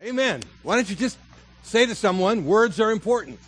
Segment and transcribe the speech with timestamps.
[0.00, 0.44] Amen.
[0.62, 1.18] Why don't you just
[1.64, 3.40] say to someone, words are important?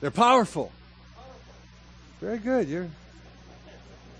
[0.00, 0.70] They're powerful.
[2.20, 2.68] Very good.
[2.68, 2.88] You're.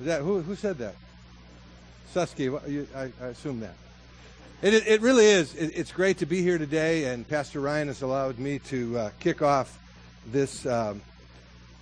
[0.01, 0.41] That who?
[0.41, 0.97] Who said that?
[2.13, 2.53] Susky.
[2.97, 3.75] I, I, assume that.
[4.61, 5.55] It, it, it really is.
[5.55, 9.11] It, it's great to be here today, and Pastor Ryan has allowed me to uh,
[9.21, 9.79] kick off
[10.27, 11.01] this um,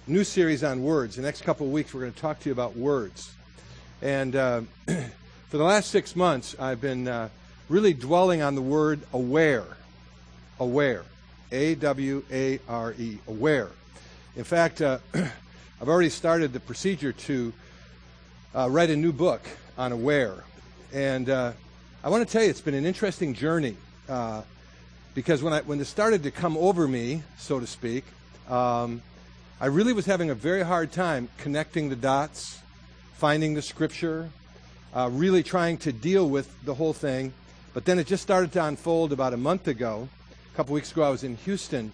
[0.06, 1.16] new series on words.
[1.16, 3.32] The next couple of weeks, we're going to talk to you about words.
[4.02, 4.60] And uh,
[5.48, 7.30] for the last six months, I've been uh,
[7.70, 9.64] really dwelling on the word aware.
[10.58, 11.04] Aware.
[11.52, 13.18] A W A R E.
[13.26, 13.70] Aware.
[14.36, 17.52] In fact, uh, I've already started the procedure to
[18.54, 19.40] uh, write a new book
[19.78, 20.34] on aware.
[20.92, 21.52] And uh,
[22.02, 23.76] I want to tell you, it's been an interesting journey
[24.08, 24.42] uh,
[25.14, 28.04] because when, I, when this started to come over me, so to speak,
[28.48, 29.00] um,
[29.60, 32.58] I really was having a very hard time connecting the dots,
[33.14, 34.28] finding the scripture,
[34.92, 37.32] uh, really trying to deal with the whole thing.
[37.72, 40.08] But then it just started to unfold about a month ago.
[40.52, 41.92] A couple weeks ago, I was in Houston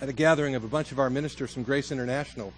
[0.00, 2.52] at a gathering of a bunch of our ministers from Grace International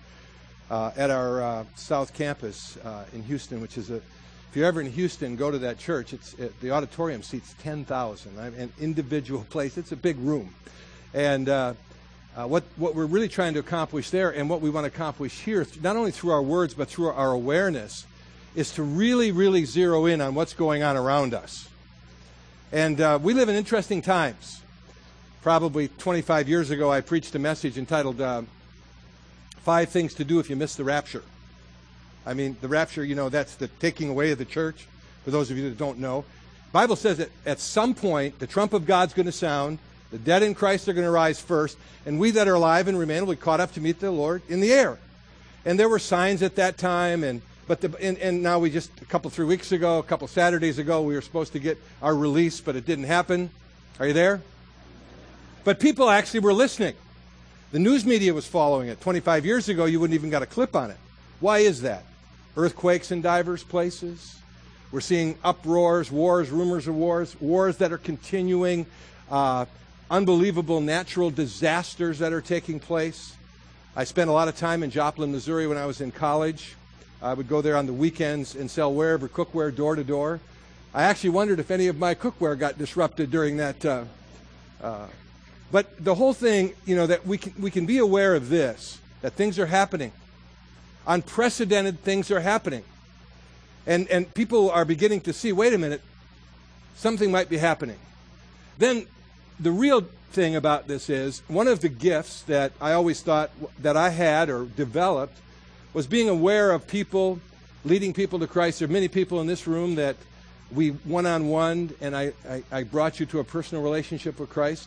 [0.70, 4.82] uh, at our uh, South Campus uh, in Houston, which is a, if you're ever
[4.82, 6.12] in Houston, go to that church.
[6.12, 9.78] It's it, the auditorium seats 10,000, an individual place.
[9.78, 10.54] It's a big room,
[11.14, 11.72] and uh,
[12.36, 15.40] uh, what what we're really trying to accomplish there, and what we want to accomplish
[15.40, 18.06] here, not only through our words but through our awareness,
[18.54, 21.68] is to really, really zero in on what's going on around us.
[22.70, 24.60] And uh, we live in interesting times.
[25.40, 28.42] Probably 25 years ago, I preached a message entitled uh,
[29.62, 31.22] Five Things to Do If You Miss the Rapture.
[32.26, 34.86] I mean, the rapture, you know, that's the taking away of the church,
[35.24, 36.26] for those of you that don't know.
[36.66, 39.78] The Bible says that at some point, the trump of God's going to sound,
[40.10, 42.98] the dead in Christ are going to rise first, and we that are alive and
[42.98, 44.98] remain will be caught up to meet the Lord in the air.
[45.64, 48.90] And there were signs at that time, and but the, and, and, now we just
[49.02, 52.14] a couple three weeks ago, a couple Saturdays ago, we were supposed to get our
[52.14, 53.50] release, but it didn't happen.
[54.00, 54.40] Are you there?
[55.64, 56.94] But people actually were listening.
[57.70, 59.02] The news media was following it.
[59.02, 60.96] 25 years ago, you wouldn't even got a clip on it.
[61.40, 62.04] Why is that?
[62.56, 64.40] Earthquakes in diverse places.
[64.90, 68.86] We're seeing uproars, wars, rumors of wars, wars that are continuing,
[69.30, 69.66] uh,
[70.10, 73.34] unbelievable natural disasters that are taking place.
[73.94, 76.76] I spent a lot of time in Joplin, Missouri when I was in college.
[77.20, 80.40] I would go there on the weekends and sell Wear-Ever cookware door to door.
[80.94, 83.84] I actually wondered if any of my cookware got disrupted during that.
[83.84, 84.04] Uh,
[84.80, 85.06] uh,
[85.72, 88.98] but the whole thing, you know, that we can, we can be aware of this,
[89.20, 90.12] that things are happening.
[91.06, 92.84] Unprecedented things are happening.
[93.86, 96.02] And, and people are beginning to see wait a minute,
[96.96, 97.98] something might be happening.
[98.78, 99.06] Then
[99.58, 103.96] the real thing about this is one of the gifts that I always thought that
[103.96, 105.38] I had or developed
[105.94, 107.40] was being aware of people,
[107.84, 108.78] leading people to Christ.
[108.78, 110.16] There are many people in this room that
[110.70, 114.50] we one on one, and I, I, I, brought you to a personal relationship with
[114.50, 114.86] Christ.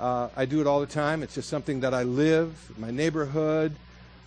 [0.00, 1.22] Uh, I do it all the time.
[1.22, 3.76] It's just something that I live, in my neighborhood,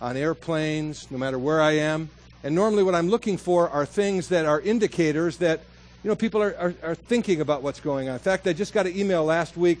[0.00, 2.08] on airplanes, no matter where I am.
[2.42, 5.60] And normally, what I'm looking for are things that are indicators that
[6.02, 8.14] you know people are, are, are thinking about what's going on.
[8.14, 9.80] In fact, I just got an email last week,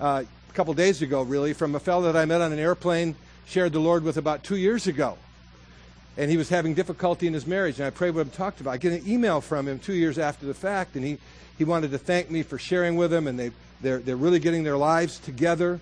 [0.00, 3.16] uh, a couple days ago, really, from a fellow that I met on an airplane,
[3.46, 5.18] shared the Lord with about two years ago
[6.16, 7.78] and he was having difficulty in his marriage.
[7.78, 8.72] And I prayed with him, talked about.
[8.72, 8.74] It.
[8.74, 11.18] I get an email from him two years after the fact, and he,
[11.58, 13.50] he wanted to thank me for sharing with him, and they
[13.80, 15.80] they're they're really getting their lives together.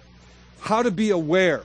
[0.61, 1.63] How to be aware,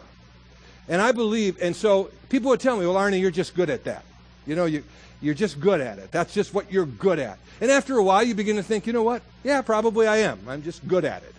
[0.88, 3.84] and I believe, and so people would tell me, "Well, Arni, you're just good at
[3.86, 4.04] that.
[4.48, 4.84] You know, you
[5.22, 6.12] you're just good at it.
[6.12, 8.94] That's just what you're good at." And after a while, you begin to think, you
[8.94, 9.22] know what?
[9.44, 10.40] Yeah, probably I am.
[10.48, 11.34] I'm just good at it.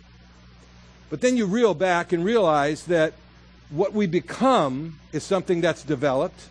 [1.10, 3.12] But then you reel back and realize that
[3.68, 6.48] what we become is something that's developed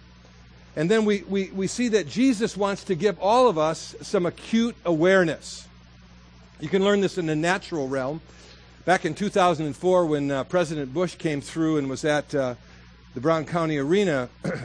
[0.76, 4.26] and then we, we, we see that Jesus wants to give all of us some
[4.26, 5.68] acute awareness.
[6.60, 8.22] You can learn this in the natural realm.
[8.84, 12.56] Back in 2004, when uh, President Bush came through and was at uh,
[13.14, 14.58] the Brown County Arena, uh,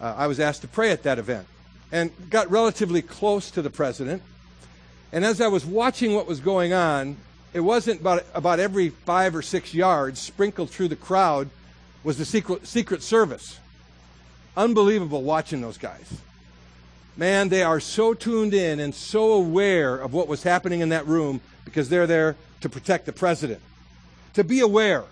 [0.00, 1.46] I was asked to pray at that event
[1.92, 4.22] and got relatively close to the president.
[5.12, 7.18] And as I was watching what was going on,
[7.52, 11.50] it wasn't about, about every five or six yards, sprinkled through the crowd,
[12.02, 13.60] was the Secret, Secret Service
[14.56, 16.20] unbelievable watching those guys.
[17.16, 21.06] Man, they are so tuned in and so aware of what was happening in that
[21.06, 23.60] room because they're there to protect the president.
[24.34, 25.04] To be aware.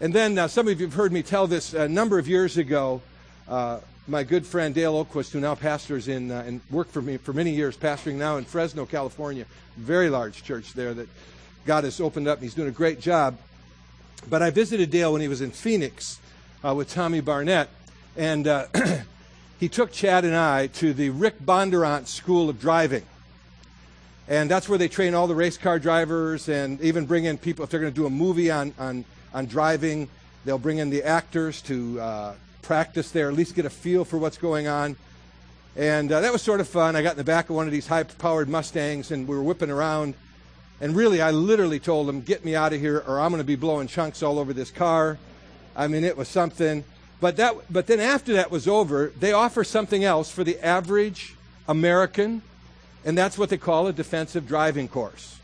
[0.00, 2.56] And then uh, some of you have heard me tell this a number of years
[2.56, 3.02] ago.
[3.48, 7.16] Uh, my good friend Dale Oquist, who now pastors in uh, and worked for me
[7.16, 11.08] for many years, pastoring now in Fresno, California, very large church there that
[11.64, 12.38] God has opened up.
[12.38, 13.38] and He's doing a great job.
[14.28, 16.18] But I visited Dale when he was in Phoenix
[16.62, 17.68] uh, with Tommy Barnett,
[18.16, 18.66] and uh,
[19.60, 23.04] he took Chad and I to the Rick Bondurant School of Driving.
[24.26, 27.64] And that's where they train all the race car drivers and even bring in people,
[27.64, 30.08] if they're going to do a movie on, on, on driving,
[30.44, 34.16] they'll bring in the actors to uh, practice there, at least get a feel for
[34.16, 34.96] what's going on.
[35.76, 36.96] And uh, that was sort of fun.
[36.96, 39.42] I got in the back of one of these high powered Mustangs and we were
[39.42, 40.14] whipping around.
[40.80, 43.46] And really, I literally told them, get me out of here or I'm going to
[43.46, 45.18] be blowing chunks all over this car.
[45.76, 46.84] I mean, it was something.
[47.24, 51.34] But, that, but then after that was over, they offer something else for the average
[51.66, 52.42] American,
[53.02, 55.38] and that's what they call a defensive driving course.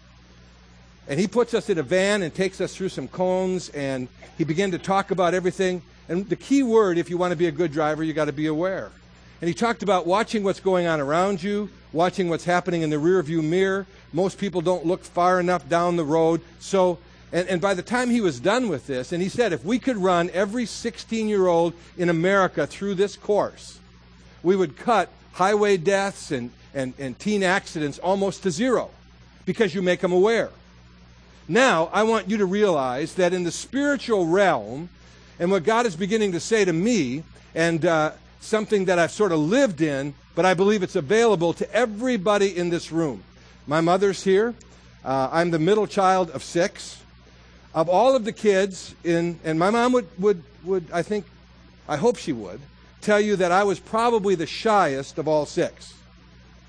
[1.09, 4.45] And he puts us in a van and takes us through some cones, and he
[4.45, 5.81] began to talk about everything.
[6.07, 8.33] And the key word, if you want to be a good driver, you got to
[8.35, 8.93] be aware.
[9.41, 12.97] And he talked about watching what's going on around you, watching what's happening in the
[12.97, 13.87] rearview mirror.
[14.13, 16.43] Most people don't look far enough down the road.
[16.59, 16.99] So,
[17.33, 19.79] and, and by the time he was done with this, and he said, if we
[19.79, 23.79] could run every 16 year old in America through this course,
[24.43, 28.91] we would cut highway deaths and, and, and teen accidents almost to zero
[29.45, 30.51] because you make them aware.
[31.49, 34.89] Now, I want you to realize that in the spiritual realm,
[35.39, 37.25] and what God is beginning to say to me,
[37.55, 41.73] and uh, something that I've sort of lived in, but I believe it's available to
[41.75, 43.23] everybody in this room.
[43.67, 44.55] My mother's here.
[45.05, 47.00] Uh, I'm the middle child of six.
[47.75, 51.25] Of all of the kids in, and my mom would, would, would, I think,
[51.89, 52.61] I hope she would,
[53.01, 55.95] tell you that I was probably the shyest of all six.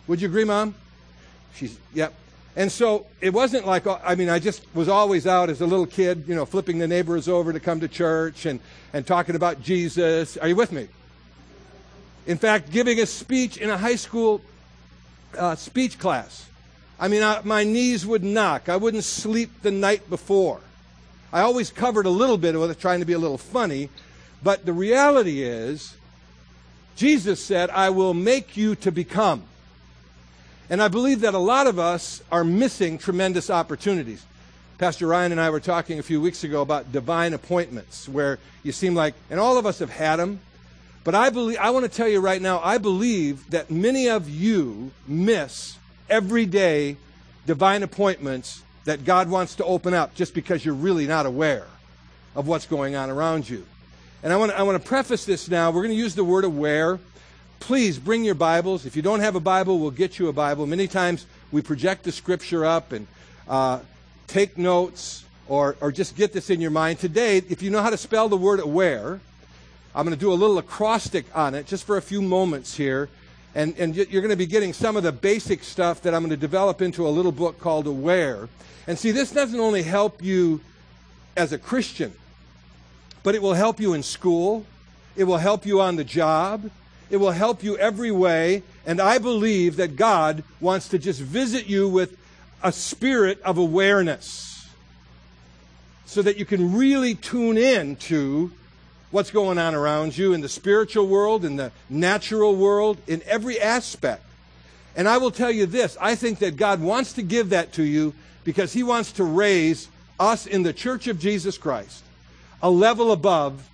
[0.07, 0.75] Would you agree, Mom?
[1.55, 2.13] She's, yep.
[2.55, 5.85] And so it wasn't like, I mean, I just was always out as a little
[5.85, 8.59] kid, you know, flipping the neighbors over to come to church and,
[8.93, 10.37] and talking about Jesus.
[10.37, 10.87] Are you with me?
[12.27, 14.41] In fact, giving a speech in a high school
[15.37, 16.45] uh, speech class.
[16.99, 18.69] I mean, I, my knees would knock.
[18.69, 20.59] I wouldn't sleep the night before.
[21.33, 23.89] I always covered a little bit with it, trying to be a little funny.
[24.43, 25.95] But the reality is,
[26.95, 29.43] Jesus said, I will make you to become.
[30.69, 34.25] And I believe that a lot of us are missing tremendous opportunities.
[34.77, 38.71] Pastor Ryan and I were talking a few weeks ago about divine appointments, where you
[38.71, 40.39] seem like, and all of us have had them,
[41.03, 44.29] but I believe, I want to tell you right now, I believe that many of
[44.29, 45.77] you miss
[46.09, 46.97] everyday
[47.45, 51.67] divine appointments that God wants to open up just because you're really not aware
[52.35, 53.65] of what's going on around you.
[54.23, 55.71] And I want to, I want to preface this now.
[55.71, 56.99] We're going to use the word aware.
[57.59, 58.85] Please bring your Bibles.
[58.85, 60.65] If you don't have a Bible, we'll get you a Bible.
[60.65, 63.07] Many times we project the scripture up and
[63.47, 63.79] uh,
[64.27, 66.99] take notes or, or just get this in your mind.
[66.99, 69.19] Today, if you know how to spell the word aware,
[69.93, 73.09] I'm going to do a little acrostic on it just for a few moments here.
[73.53, 76.29] And, and you're going to be getting some of the basic stuff that I'm going
[76.29, 78.47] to develop into a little book called Aware.
[78.87, 80.61] And see, this doesn't only help you
[81.35, 82.13] as a Christian,
[83.23, 84.65] but it will help you in school.
[85.15, 86.69] It will help you on the job.
[87.09, 88.63] It will help you every way.
[88.85, 92.17] And I believe that God wants to just visit you with
[92.63, 94.69] a spirit of awareness
[96.05, 98.51] so that you can really tune in to
[99.11, 103.59] what's going on around you in the spiritual world, in the natural world, in every
[103.59, 104.23] aspect.
[104.95, 107.83] And I will tell you this I think that God wants to give that to
[107.83, 108.13] you
[108.43, 109.87] because He wants to raise
[110.19, 112.03] us in the church of Jesus Christ
[112.63, 113.69] a level above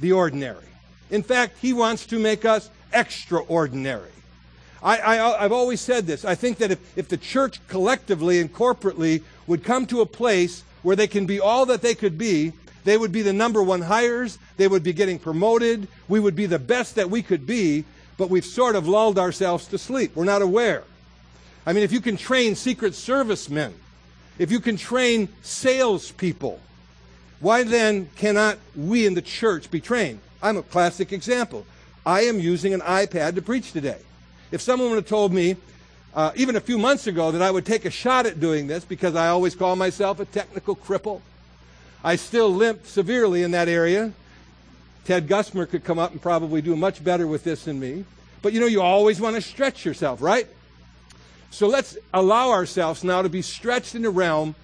[0.00, 0.64] the ordinary.
[1.10, 4.08] In fact, He wants to make us extraordinary.
[4.84, 6.24] I, have always said this.
[6.24, 10.64] I think that if, if the church collectively and corporately would come to a place
[10.82, 12.52] where they can be all that they could be,
[12.84, 14.38] they would be the number one hires.
[14.56, 15.88] They would be getting promoted.
[16.08, 17.84] We would be the best that we could be,
[18.16, 20.16] but we've sort of lulled ourselves to sleep.
[20.16, 20.84] We're not aware.
[21.64, 23.74] I mean, if you can train Secret Service men,
[24.38, 26.58] if you can train salespeople,
[27.40, 30.20] why then cannot we in the church be trained?
[30.42, 31.66] I'm a classic example.
[32.04, 33.98] I am using an iPad to preach today.
[34.50, 35.56] If someone would have told me,
[36.14, 38.84] uh, even a few months ago, that I would take a shot at doing this
[38.84, 41.20] because I always call myself a technical cripple,
[42.04, 44.12] I still limp severely in that area.
[45.04, 48.04] Ted Gusmer could come up and probably do much better with this than me.
[48.40, 50.46] But you know, you always want to stretch yourself, right?
[51.50, 54.54] So let's allow ourselves now to be stretched in a realm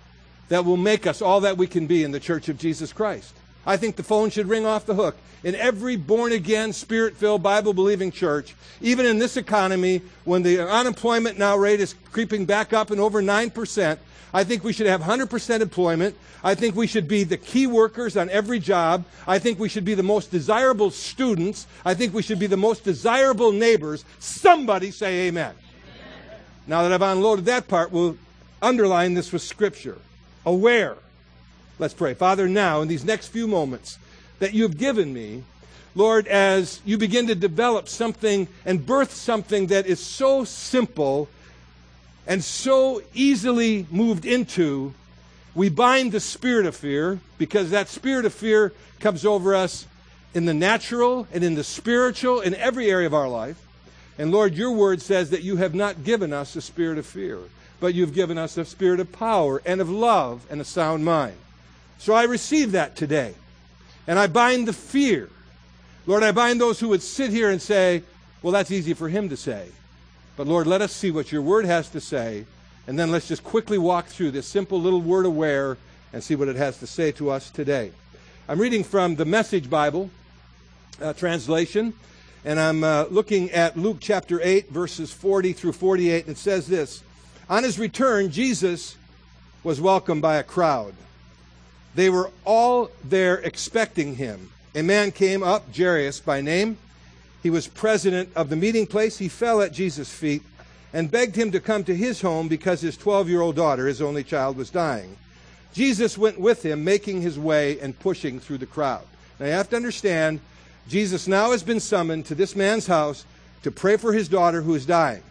[0.48, 3.34] that will make us all that we can be in the church of Jesus Christ.
[3.66, 7.42] I think the phone should ring off the hook in every born again, spirit filled,
[7.42, 12.72] Bible believing church, even in this economy, when the unemployment now rate is creeping back
[12.72, 13.98] up and over 9%,
[14.32, 16.16] I think we should have 100% employment.
[16.44, 19.04] I think we should be the key workers on every job.
[19.26, 21.66] I think we should be the most desirable students.
[21.84, 24.04] I think we should be the most desirable neighbors.
[24.18, 25.54] Somebody say amen.
[25.54, 26.40] amen.
[26.66, 28.16] Now that I've unloaded that part, we'll
[28.60, 29.98] underline this with Scripture.
[30.44, 30.96] Aware.
[31.78, 32.14] Let's pray.
[32.14, 33.98] Father, now, in these next few moments
[34.40, 35.44] that you have given me,
[35.94, 41.28] Lord, as you begin to develop something and birth something that is so simple
[42.28, 44.92] and so easily moved into,
[45.54, 49.86] we bind the spirit of fear because that spirit of fear comes over us
[50.34, 53.66] in the natural and in the spiritual, in every area of our life.
[54.18, 57.38] And Lord, your word says that you have not given us a spirit of fear,
[57.80, 61.36] but you've given us a spirit of power and of love and a sound mind.
[61.96, 63.34] So I receive that today.
[64.06, 65.30] And I bind the fear.
[66.06, 68.02] Lord, I bind those who would sit here and say,
[68.42, 69.68] well, that's easy for him to say.
[70.38, 72.46] But Lord, let us see what your word has to say.
[72.86, 75.76] And then let's just quickly walk through this simple little word aware
[76.12, 77.90] and see what it has to say to us today.
[78.48, 80.10] I'm reading from the Message Bible
[81.02, 81.92] uh, translation,
[82.44, 86.68] and I'm uh, looking at Luke chapter 8, verses 40 through 48, and it says
[86.68, 87.02] this
[87.50, 88.96] On his return, Jesus
[89.64, 90.94] was welcomed by a crowd.
[91.96, 94.52] They were all there expecting him.
[94.76, 96.78] A man came up, Jairus by name.
[97.42, 99.18] He was president of the meeting place.
[99.18, 100.42] He fell at Jesus' feet
[100.92, 104.02] and begged him to come to his home because his 12 year old daughter, his
[104.02, 105.16] only child, was dying.
[105.72, 109.04] Jesus went with him, making his way and pushing through the crowd.
[109.38, 110.40] Now you have to understand,
[110.88, 113.24] Jesus now has been summoned to this man's house
[113.62, 115.22] to pray for his daughter who is dying.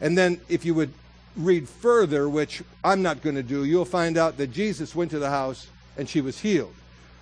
[0.00, 0.92] And then, if you would
[1.36, 5.18] read further, which I'm not going to do, you'll find out that Jesus went to
[5.18, 6.74] the house and she was healed.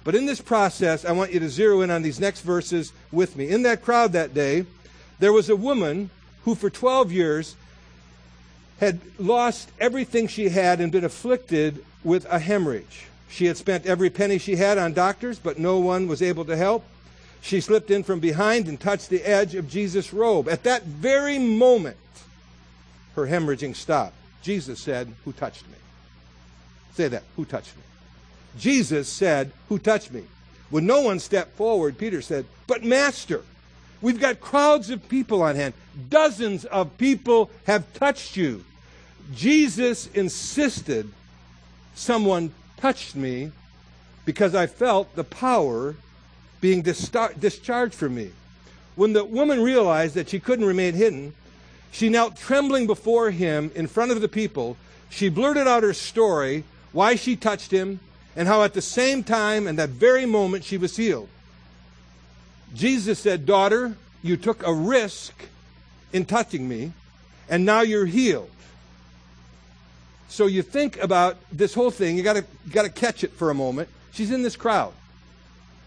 [0.07, 3.35] But in this process, I want you to zero in on these next verses with
[3.35, 3.49] me.
[3.49, 4.65] In that crowd that day,
[5.19, 6.11] there was a woman
[6.45, 7.57] who for 12 years
[8.79, 13.07] had lost everything she had and been afflicted with a hemorrhage.
[13.29, 16.57] She had spent every penny she had on doctors, but no one was able to
[16.57, 16.85] help.
[17.41, 20.49] She slipped in from behind and touched the edge of Jesus' robe.
[20.49, 21.97] At that very moment,
[23.17, 24.15] her hemorrhaging stopped.
[24.41, 25.79] Jesus said, Who touched me?
[26.95, 27.25] Say that.
[27.35, 27.83] Who touched me?
[28.59, 30.25] Jesus said, Who touched me?
[30.71, 33.43] When no one stepped forward, Peter said, But Master,
[34.01, 35.75] we've got crowds of people on hand.
[36.09, 38.65] Dozens of people have touched you.
[39.35, 41.11] Jesus insisted
[41.95, 43.51] someone touched me
[44.25, 45.97] because I felt the power
[46.61, 48.31] being discharged from me.
[48.97, 51.35] When the woman realized that she couldn't remain hidden,
[51.91, 54.77] she knelt trembling before him in front of the people.
[55.11, 58.01] She blurted out her story, why she touched him,
[58.37, 61.29] and how at the same time and that very moment she was healed.
[62.75, 65.33] Jesus said, Daughter, you took a risk
[66.13, 66.93] in touching me,
[67.49, 68.51] and now you're healed.
[70.29, 73.55] So you think about this whole thing, you gotta, you gotta catch it for a
[73.55, 73.89] moment.
[74.13, 74.93] She's in this crowd.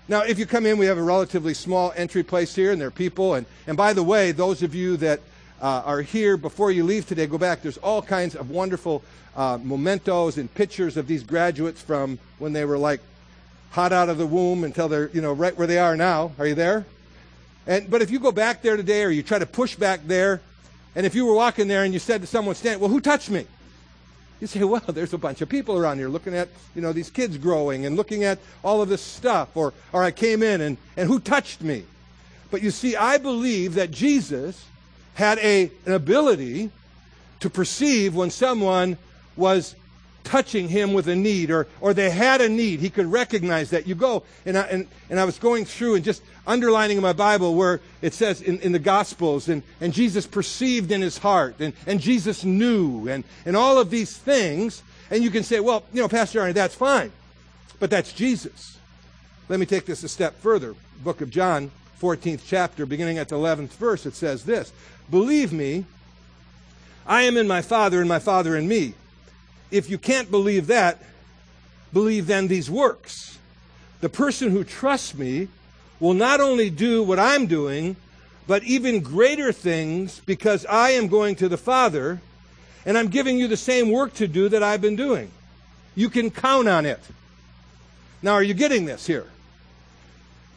[0.07, 2.87] Now, if you come in, we have a relatively small entry place here, and there
[2.87, 3.35] are people.
[3.35, 5.19] And, and by the way, those of you that
[5.61, 7.61] uh, are here before you leave today, go back.
[7.61, 9.03] There's all kinds of wonderful
[9.35, 13.01] uh, mementos and pictures of these graduates from when they were like
[13.71, 16.31] hot out of the womb until they're, you know, right where they are now.
[16.39, 16.85] Are you there?
[17.67, 20.41] And, but if you go back there today or you try to push back there,
[20.95, 23.29] and if you were walking there and you said to someone standing, well, who touched
[23.29, 23.45] me?
[24.41, 27.09] You say, well, there's a bunch of people around here looking at, you know, these
[27.09, 29.55] kids growing and looking at all of this stuff.
[29.55, 31.83] Or, or I came in and, and who touched me?
[32.49, 34.65] But you see, I believe that Jesus
[35.19, 36.71] had a, an ability
[37.41, 38.97] to perceive when someone
[39.35, 39.75] was
[40.23, 42.79] touching him with a need or, or they had a need.
[42.79, 43.85] He could recognize that.
[43.85, 47.13] You go, and I, and, and I was going through and just underlining in my
[47.13, 51.55] Bible where it says in, in the Gospels, and, and Jesus perceived in his heart,
[51.59, 54.83] and, and Jesus knew, and, and all of these things.
[55.11, 57.11] And you can say, well, you know, Pastor Arni, that's fine.
[57.77, 58.77] But that's Jesus.
[59.49, 60.75] Let me take this a step further.
[61.03, 64.71] Book of John, 14th chapter, beginning at the 11th verse, it says this
[65.09, 65.85] Believe me,
[67.05, 68.93] I am in my Father, and my Father in me.
[69.71, 71.01] If you can't believe that,
[71.93, 73.37] believe then these works.
[74.01, 75.49] The person who trusts me
[75.99, 77.95] will not only do what I'm doing,
[78.47, 82.21] but even greater things because I am going to the Father
[82.85, 85.31] and I'm giving you the same work to do that I've been doing.
[85.95, 86.99] You can count on it.
[88.21, 89.27] Now, are you getting this here?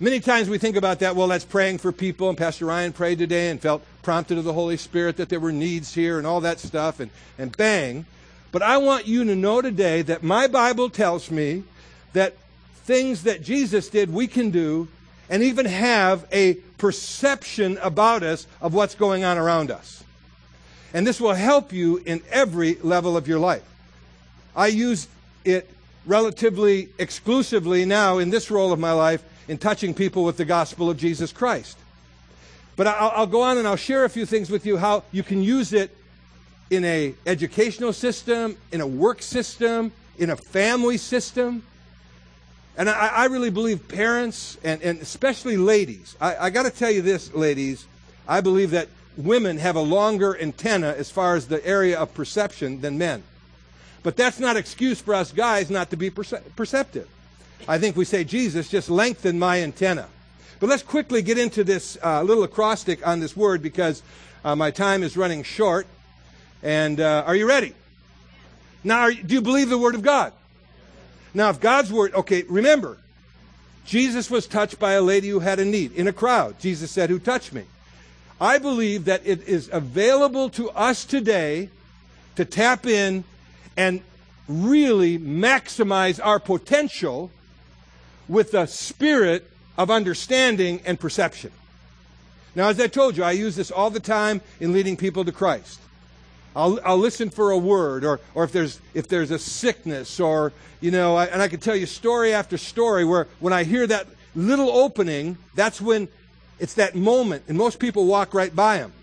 [0.00, 3.18] Many times we think about that, well, that's praying for people, and Pastor Ryan prayed
[3.18, 6.40] today and felt prompted of the Holy Spirit that there were needs here and all
[6.40, 8.04] that stuff, and, and bang.
[8.50, 11.62] But I want you to know today that my Bible tells me
[12.14, 12.36] that
[12.84, 14.88] things that Jesus did, we can do,
[15.30, 20.02] and even have a perception about us of what's going on around us.
[20.92, 23.62] And this will help you in every level of your life.
[24.54, 25.06] I use
[25.44, 25.70] it
[26.04, 30.90] relatively exclusively now in this role of my life in touching people with the gospel
[30.90, 31.78] of Jesus Christ.
[32.76, 35.22] But I'll, I'll, go on and I'll share a few things with you how you
[35.22, 35.94] can use it
[36.70, 41.62] in a educational system, in a work system, in a family system.
[42.76, 46.90] And I, I really believe parents and, and especially ladies, I, I got to tell
[46.90, 47.86] you this, ladies,
[48.26, 52.80] I believe that women have a longer antenna as far as the area of perception
[52.80, 53.22] than men.
[54.02, 57.08] But that's not excuse for us guys not to be perce- perceptive.
[57.68, 60.08] I think we say, Jesus, just lengthen my antenna.
[60.58, 64.02] But let's quickly get into this uh, little acrostic on this word because
[64.44, 65.86] uh, my time is running short.
[66.62, 67.74] And uh, are you ready?
[68.84, 70.32] Now, are, do you believe the Word of God?
[71.34, 72.98] Now, if God's Word, okay, remember,
[73.84, 76.58] Jesus was touched by a lady who had a need in a crowd.
[76.58, 77.64] Jesus said, Who touched me?
[78.40, 81.68] I believe that it is available to us today
[82.34, 83.22] to tap in
[83.76, 84.02] and
[84.48, 87.30] really maximize our potential
[88.32, 89.46] with the spirit
[89.76, 91.52] of understanding and perception.
[92.54, 95.32] Now, as I told you, I use this all the time in leading people to
[95.32, 95.78] Christ.
[96.56, 100.52] I'll, I'll listen for a word, or, or if, there's, if there's a sickness, or,
[100.80, 103.86] you know, I, and I can tell you story after story where when I hear
[103.86, 106.08] that little opening, that's when
[106.58, 108.94] it's that moment, and most people walk right by them.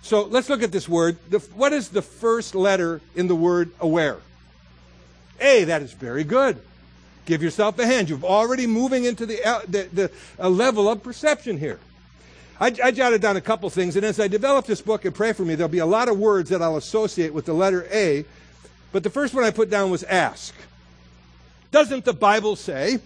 [0.00, 1.18] So let's look at this word.
[1.28, 4.18] The, what is the first letter in the word aware?
[5.38, 6.60] A, that is very good.
[7.28, 8.08] Give yourself a hand.
[8.08, 11.78] You're already moving into the, uh, the, the level of perception here.
[12.58, 15.34] I, I jotted down a couple things, and as I develop this book and pray
[15.34, 18.24] for me, there'll be a lot of words that I'll associate with the letter A.
[18.92, 20.54] But the first one I put down was ask.
[21.70, 22.98] Doesn't the Bible say,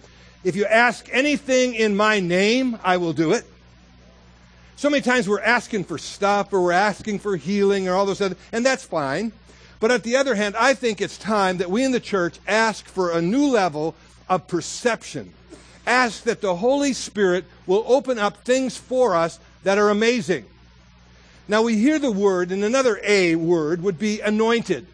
[0.45, 3.43] if you ask anything in my name, I will do it?
[4.77, 8.21] So many times we're asking for stuff or we're asking for healing or all those
[8.21, 9.33] other, things, and that's fine.
[9.81, 12.85] But at the other hand, I think it's time that we in the church ask
[12.85, 13.95] for a new level
[14.29, 15.33] of perception
[15.85, 20.45] ask that the Holy Spirit will open up things for us that are amazing.
[21.47, 24.87] Now we hear the word, and another A word would be anointed.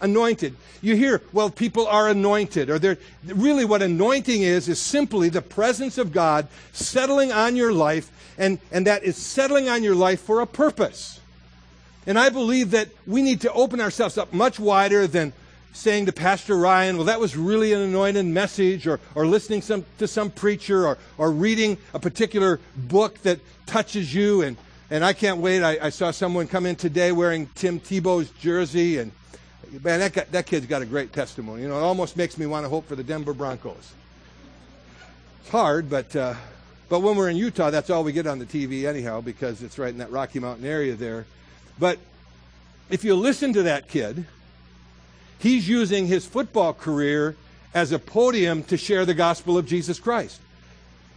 [0.00, 0.56] Anointed.
[0.82, 5.42] You hear, well, people are anointed, or they're really what anointing is, is simply the
[5.42, 10.20] presence of God settling on your life, and, and that is settling on your life
[10.20, 11.20] for a purpose.
[12.06, 15.32] And I believe that we need to open ourselves up much wider than
[15.76, 19.84] saying to Pastor Ryan, well, that was really an anointed message, or, or listening some,
[19.98, 24.42] to some preacher, or, or reading a particular book that touches you.
[24.42, 24.56] And,
[24.90, 25.62] and I can't wait.
[25.62, 29.12] I, I saw someone come in today wearing Tim Tebow's jersey, and
[29.82, 31.62] man, that, guy, that kid's got a great testimony.
[31.62, 33.92] You know, it almost makes me want to hope for the Denver Broncos.
[35.42, 36.34] It's hard, but, uh,
[36.88, 39.78] but when we're in Utah, that's all we get on the TV anyhow, because it's
[39.78, 41.26] right in that Rocky Mountain area there.
[41.78, 41.98] But
[42.88, 44.24] if you listen to that kid,
[45.38, 47.36] He's using his football career
[47.74, 50.40] as a podium to share the gospel of Jesus Christ.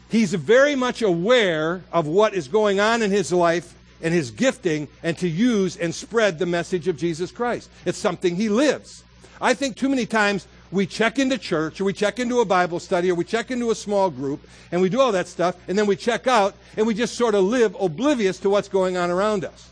[0.10, 4.88] He's very much aware of what is going on in his life and his gifting
[5.04, 7.70] and to use and spread the message of Jesus Christ.
[7.86, 9.04] It's something he lives.
[9.42, 12.80] I think too many times we check into church or we check into a Bible
[12.80, 15.78] study or we check into a small group and we do all that stuff and
[15.78, 19.10] then we check out and we just sort of live oblivious to what's going on
[19.10, 19.70] around us.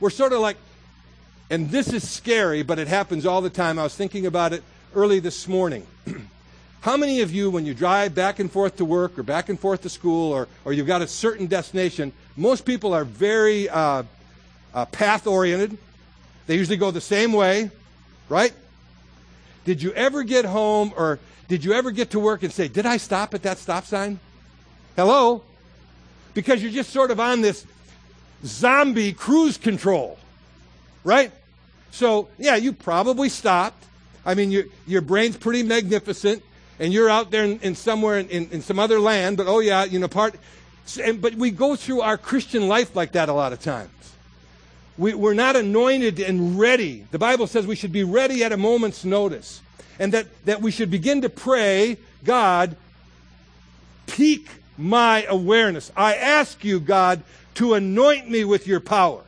[0.00, 0.56] We're sort of like
[1.50, 3.78] and this is scary, but it happens all the time.
[3.78, 4.62] I was thinking about it
[4.94, 5.86] early this morning.
[6.80, 9.58] How many of you, when you drive back and forth to work or back and
[9.58, 14.02] forth to school or, or you've got a certain destination, most people are very uh,
[14.74, 15.76] uh, path oriented.
[16.46, 17.70] They usually go the same way,
[18.28, 18.52] right?
[19.64, 22.84] Did you ever get home or did you ever get to work and say, Did
[22.86, 24.18] I stop at that stop sign?
[24.96, 25.42] Hello?
[26.34, 27.64] Because you're just sort of on this
[28.44, 30.18] zombie cruise control
[31.04, 31.30] right?
[31.90, 33.84] So, yeah, you probably stopped.
[34.26, 36.42] I mean, your, your brain's pretty magnificent,
[36.80, 39.60] and you're out there in, in somewhere in, in, in, some other land, but oh,
[39.60, 40.34] yeah, you know, part.
[41.02, 43.90] And, but we go through our Christian life like that a lot of times.
[44.96, 47.06] We, we're not anointed and ready.
[47.10, 49.60] The Bible says we should be ready at a moment's notice,
[49.98, 52.76] and that, that we should begin to pray, God,
[54.06, 55.92] pique my awareness.
[55.96, 57.22] I ask you, God,
[57.54, 59.22] to anoint me with your power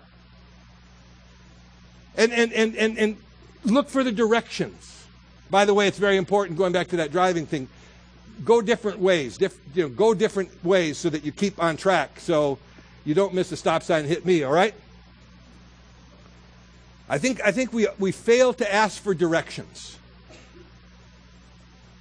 [2.17, 3.17] and, and, and, and, and
[3.65, 5.07] look for the directions.
[5.51, 7.69] By the way, it's very important, going back to that driving thing,
[8.45, 9.41] go different ways.
[9.41, 12.59] You know, go different ways so that you keep on track so
[13.05, 14.75] you don't miss a stop sign and hit me, all right?
[17.09, 19.97] I think, I think we, we fail to ask for directions.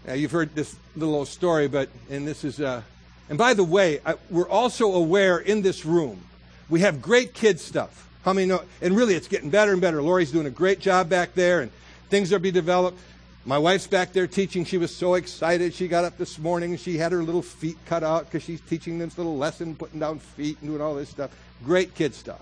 [0.08, 2.82] Now, you've heard this little old story, but, and this is, uh,
[3.30, 6.23] and by the way, I, we're also aware in this room,
[6.69, 8.10] we have great kid stuff.
[8.26, 8.64] How many know?
[8.82, 10.02] And really, it's getting better and better.
[10.02, 11.72] Lori's doing a great job back there, and
[12.10, 13.00] things are being developed.
[13.46, 14.66] My wife's back there teaching.
[14.66, 15.76] She was so excited.
[15.76, 18.98] She got up this morning she had her little feet cut out because she's teaching
[18.98, 21.30] this little lesson, putting down feet and doing all this stuff.
[21.64, 22.42] Great kid stuff.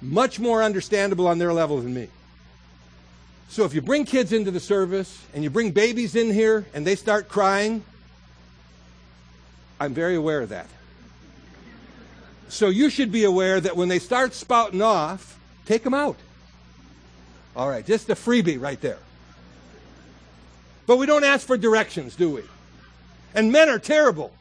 [0.00, 2.06] Much more understandable on their level than me.
[3.48, 6.86] So if you bring kids into the service and you bring babies in here and
[6.86, 7.82] they start crying,
[9.80, 10.68] I'm very aware of that.
[12.48, 16.16] So you should be aware that when they start spouting off, take them out.
[17.54, 18.98] All right, just a freebie right there.
[20.86, 22.42] But we don't ask for directions, do we?
[23.34, 24.32] And men are terrible.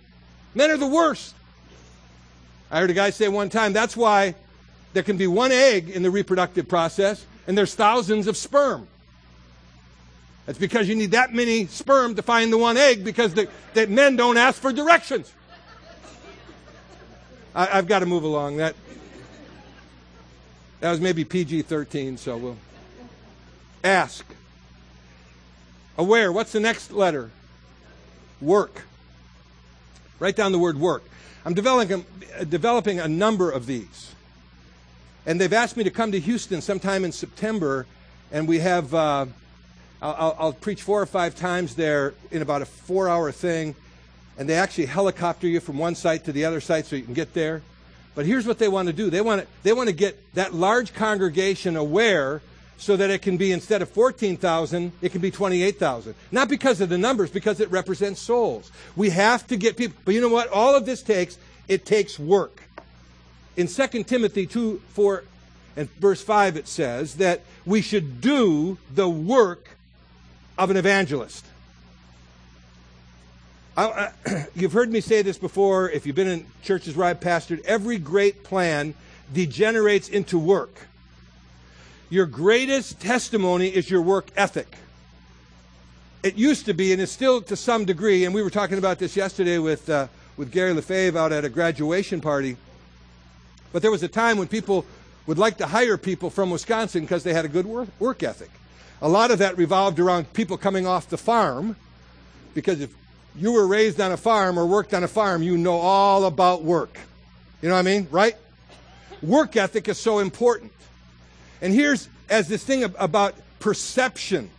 [0.53, 1.33] Men are the worst.
[2.69, 4.35] I heard a guy say one time that's why
[4.93, 8.87] there can be one egg in the reproductive process and there's thousands of sperm.
[10.45, 13.87] That's because you need that many sperm to find the one egg because the, the
[13.87, 15.31] men don't ask for directions.
[17.55, 18.57] I, have got to move along.
[18.57, 18.75] That
[20.81, 22.57] that was maybe PG 13, so we'll
[23.83, 24.25] ask.
[25.97, 26.33] Aware.
[26.33, 27.31] What's the next letter?
[28.41, 28.83] Work.
[30.19, 31.03] Write down the word work.
[31.45, 32.05] I'm developing,
[32.49, 34.11] developing a number of these.
[35.25, 37.87] And they've asked me to come to Houston sometime in September,
[38.31, 39.25] and we have, uh,
[40.01, 43.75] I'll, I'll, preach four or five times there in about a four hour thing,
[44.37, 47.13] and they actually helicopter you from one site to the other site so you can
[47.13, 47.61] get there.
[48.15, 50.53] But here's what they want to do they want to, they want to get that
[50.53, 52.41] large congregation aware
[52.77, 56.13] so that it can be instead of 14,000, it can be 28,000.
[56.31, 58.71] Not because of the numbers, because it represents souls.
[58.95, 59.97] We have to get people.
[60.03, 60.49] But you know what?
[60.49, 62.63] All of this takes, it takes work.
[63.55, 65.23] In 2 Timothy 2, 4,
[65.77, 69.77] and verse 5, it says that we should do the work
[70.57, 71.45] of an evangelist.
[73.77, 75.89] I, I, you've heard me say this before.
[75.89, 78.93] If you've been in churches where I've pastored, every great plan
[79.33, 80.87] degenerates into work.
[82.09, 84.75] Your greatest testimony is your work ethic.
[86.23, 88.99] It used to be, and it's still to some degree, and we were talking about
[88.99, 90.07] this yesterday with, uh,
[90.37, 92.57] with Gary Lefebvre out at a graduation party.
[93.73, 94.85] But there was a time when people
[95.27, 98.49] would like to hire people from Wisconsin because they had a good work, work ethic.
[99.01, 101.75] A lot of that revolved around people coming off the farm
[102.53, 102.93] because if
[103.37, 106.63] you were raised on a farm or worked on a farm, you know all about
[106.63, 106.97] work.
[107.61, 108.07] You know what I mean?
[108.11, 108.35] Right?
[109.21, 110.71] Work ethic is so important.
[111.61, 114.49] And here's as this thing about perception.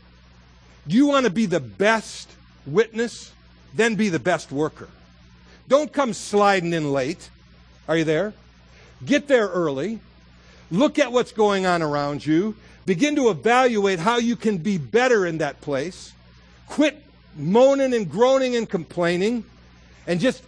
[0.86, 2.30] Do you want to be the best
[2.66, 3.32] witness?
[3.74, 4.88] Then be the best worker.
[5.68, 7.30] Don't come sliding in late.
[7.88, 8.34] Are you there?
[9.04, 10.00] Get there early.
[10.70, 12.56] Look at what's going on around you.
[12.86, 16.12] Begin to evaluate how you can be better in that place.
[16.68, 17.02] Quit
[17.36, 19.44] moaning and groaning and complaining
[20.06, 20.42] and just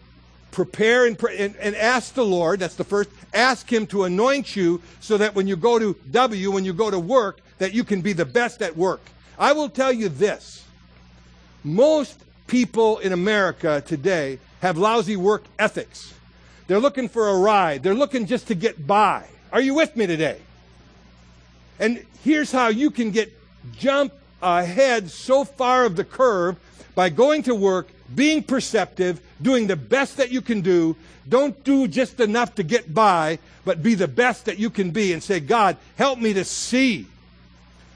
[0.51, 2.61] prepare and, and, and, ask the Lord.
[2.61, 3.11] That's the first.
[3.35, 6.91] Ask Him to anoint you so that when you go to W, when you go
[6.91, 9.03] to work, that you can be the best at work.
[9.39, 10.65] I will tell you this.
[11.63, 16.15] Most people in America today have lousy work ethics.
[16.67, 17.83] They're looking for a ride.
[17.83, 19.27] They're looking just to get by.
[19.53, 20.41] Are you with me today?
[21.79, 23.33] And here's how you can get
[23.73, 26.57] jump ahead so far of the curve
[26.99, 30.97] by going to work, being perceptive, doing the best that you can do.
[31.29, 35.13] Don't do just enough to get by, but be the best that you can be
[35.13, 37.07] and say, God, help me to see.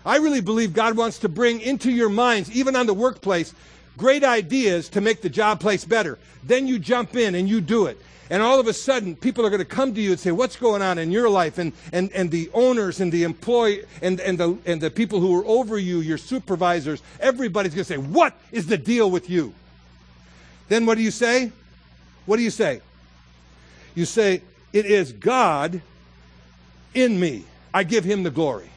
[0.06, 3.52] I really believe God wants to bring into your minds, even on the workplace,
[3.96, 6.16] great ideas to make the job place better.
[6.44, 8.00] Then you jump in and you do it.
[8.30, 10.56] And all of a sudden, people are going to come to you and say, What's
[10.56, 11.58] going on in your life?
[11.58, 15.38] And, and, and the owners and the employee and, and, the, and the people who
[15.38, 19.54] are over you, your supervisors, everybody's going to say, What is the deal with you?
[20.68, 21.52] Then what do you say?
[22.26, 22.80] What do you say?
[23.94, 25.82] You say, It is God
[26.94, 27.44] in me.
[27.74, 28.70] I give him the glory.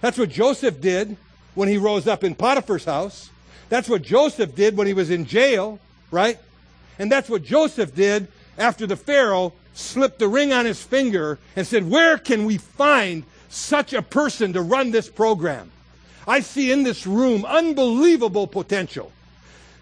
[0.00, 1.16] That's what Joseph did
[1.54, 3.30] when he rose up in Potiphar's house.
[3.68, 5.78] That's what Joseph did when he was in jail,
[6.10, 6.38] right?
[6.98, 8.28] And that's what Joseph did
[8.58, 13.24] after the Pharaoh slipped the ring on his finger and said, Where can we find
[13.48, 15.70] such a person to run this program?
[16.26, 19.12] I see in this room unbelievable potential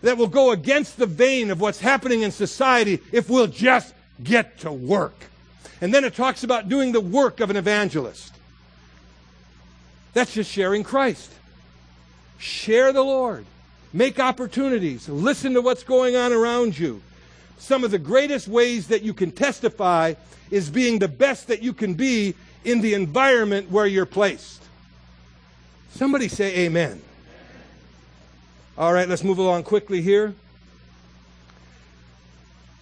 [0.03, 4.59] that will go against the vein of what's happening in society if we'll just get
[4.61, 5.14] to work.
[5.81, 8.35] And then it talks about doing the work of an evangelist.
[10.14, 11.31] That's just sharing Christ.
[12.38, 13.46] Share the Lord.
[13.92, 15.09] Make opportunities.
[15.09, 17.02] Listen to what's going on around you.
[17.59, 20.14] Some of the greatest ways that you can testify
[20.50, 24.62] is being the best that you can be in the environment where you're placed.
[25.90, 27.02] Somebody say amen.
[28.78, 30.35] All right, let's move along quickly here.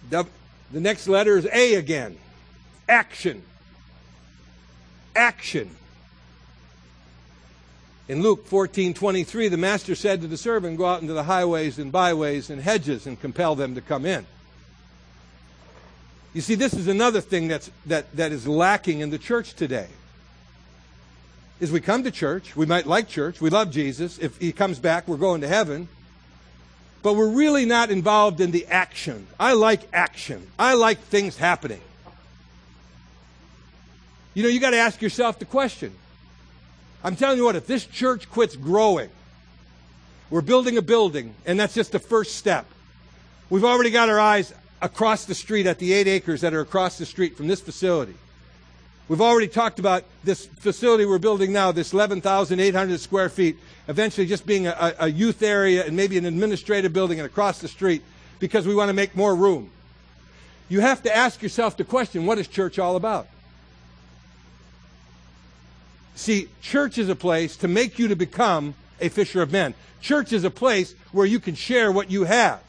[0.09, 0.25] The,
[0.71, 2.17] next letter is A again.
[2.87, 3.43] Action.
[5.15, 5.69] Action.
[8.11, 11.93] In Luke 14:23, the master said to the servant, "Go out into the highways and
[11.93, 14.25] byways and hedges and compel them to come in."
[16.33, 19.87] You see, this is another thing that's, that, that is lacking in the church today.
[21.61, 24.17] Is we come to church, we might like church, we love Jesus.
[24.17, 25.87] If he comes back, we're going to heaven.
[27.03, 29.25] But we're really not involved in the action.
[29.39, 30.51] I like action.
[30.59, 31.79] I like things happening.
[34.33, 35.95] You know, you got to ask yourself the question.
[37.03, 39.09] I'm telling you what, if this church quits growing,
[40.29, 42.65] we're building a building, and that's just the first step.
[43.49, 46.97] We've already got our eyes across the street at the eight acres that are across
[46.97, 48.15] the street from this facility.
[49.07, 53.57] We've already talked about this facility we're building now, this 11,800 square feet,
[53.89, 57.67] eventually just being a, a, youth area and maybe an administrative building and across the
[57.67, 58.03] street
[58.39, 59.69] because we want to make more room.
[60.69, 63.27] You have to ask yourself the question what is church all about?
[66.15, 69.73] See, church is a place to make you to become a fisher of men.
[70.01, 72.61] Church is a place where you can share what you have.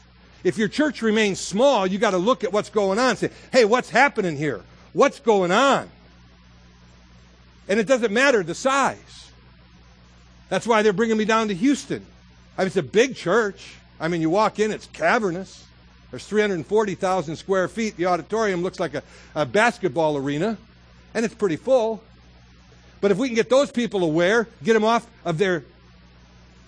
[0.43, 3.15] If your church remains small, you got to look at what's going on.
[3.15, 4.61] Say, hey, what's happening here?
[4.91, 5.89] What's going on?
[7.67, 9.31] And it doesn't matter the size.
[10.49, 12.05] That's why they're bringing me down to Houston.
[12.57, 13.75] I mean, it's a big church.
[13.99, 15.65] I mean, you walk in, it's cavernous.
[16.11, 17.97] There's 340,000 square feet.
[17.97, 19.03] The auditorium looks like a,
[19.33, 20.57] a basketball arena,
[21.13, 22.03] and it's pretty full.
[23.03, 25.65] But if we can get those people aware, get them off of their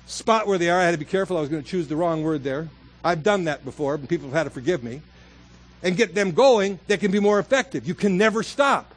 [0.05, 1.37] spot where they are, I had to be careful.
[1.37, 2.67] I was going to choose the wrong word there.
[3.05, 5.01] I've done that before, and people have had to forgive me.
[5.81, 7.87] And get them going, they can be more effective.
[7.87, 8.93] You can never stop.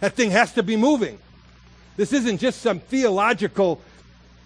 [0.00, 1.18] That thing has to be moving.
[1.98, 3.78] This isn't just some theological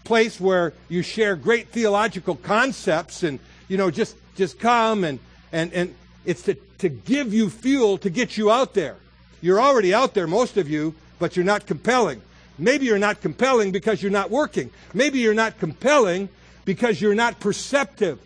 [0.03, 5.21] place where you share great theological concepts and, you know, just, just come and,
[5.53, 8.97] and, and it's to, to give you fuel to get you out there.
[9.41, 12.21] You're already out there, most of you, but you're not compelling.
[12.59, 14.71] Maybe you're not compelling because you're not working.
[14.95, 16.29] Maybe you're not compelling
[16.65, 18.19] because you're not perceptive.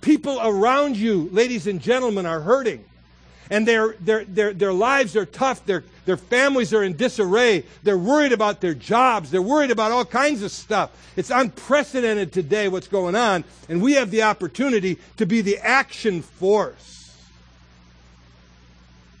[0.00, 2.84] People around you, ladies and gentlemen, are hurting.
[3.50, 5.64] And their, their, their, their lives are tough.
[5.66, 7.64] Their, their families are in disarray.
[7.82, 9.30] They're worried about their jobs.
[9.30, 10.90] They're worried about all kinds of stuff.
[11.16, 13.44] It's unprecedented today what's going on.
[13.68, 17.03] And we have the opportunity to be the action force.